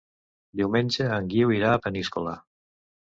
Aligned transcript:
Diumenge 0.61 1.09
en 1.17 1.27
Guiu 1.33 1.53
irà 1.57 1.69
a 1.75 1.83
Peníscola. 1.83 2.33